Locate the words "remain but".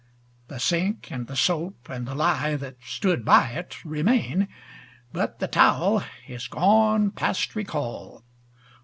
3.85-5.37